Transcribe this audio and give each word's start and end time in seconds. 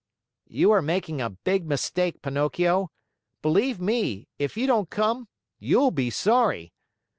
"You 0.47 0.71
are 0.71 0.81
making 0.81 1.21
a 1.21 1.29
big 1.29 1.67
mistake, 1.67 2.23
Pinocchio. 2.23 2.89
Believe 3.43 3.79
me, 3.79 4.27
if 4.39 4.57
you 4.57 4.65
don't 4.65 4.89
come, 4.89 5.27
you'll 5.59 5.91
be 5.91 6.09
sorry. 6.09 6.73